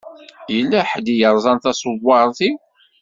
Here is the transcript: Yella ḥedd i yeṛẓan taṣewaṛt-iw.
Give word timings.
Yella 0.55 0.79
ḥedd 0.89 1.07
i 1.13 1.15
yeṛẓan 1.19 1.57
taṣewaṛt-iw. 1.63 2.55